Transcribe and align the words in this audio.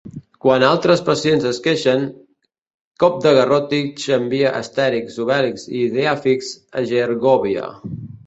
Quan 0.43 0.63
altres 0.67 1.01
pacients 1.09 1.43
es 1.49 1.59
queixen, 1.65 2.07
Copdegarròtix 3.03 4.07
envia 4.17 4.55
Astèrix, 4.61 5.19
Obèlix 5.25 5.67
i 5.75 5.83
Ideafix 5.83 6.49
a 6.81 6.85
Gergòvia. 6.93 7.69